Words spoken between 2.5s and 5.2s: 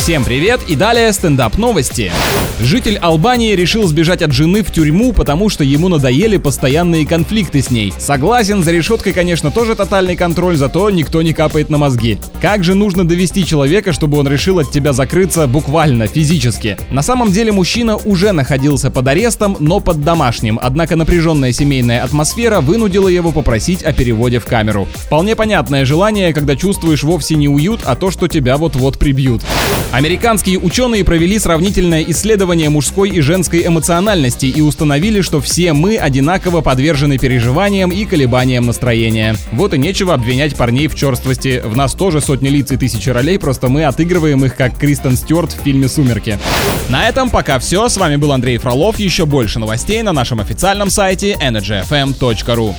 Житель Албании решил сбежать от жены в тюрьму,